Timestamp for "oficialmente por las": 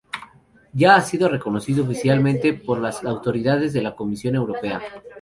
1.83-3.03